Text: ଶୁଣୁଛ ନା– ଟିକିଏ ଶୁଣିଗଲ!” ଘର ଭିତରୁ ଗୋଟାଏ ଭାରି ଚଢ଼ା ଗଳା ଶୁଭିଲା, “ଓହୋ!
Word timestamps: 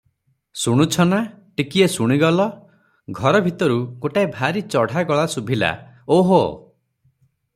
ଶୁଣୁଛ 0.59 1.03
ନା– 1.09 1.17
ଟିକିଏ 1.59 1.89
ଶୁଣିଗଲ!” 1.95 2.47
ଘର 3.19 3.41
ଭିତରୁ 3.49 3.77
ଗୋଟାଏ 4.05 4.31
ଭାରି 4.37 4.63
ଚଢ଼ା 4.77 5.03
ଗଳା 5.13 5.27
ଶୁଭିଲା, 5.37 5.73
“ଓହୋ! 6.19 6.43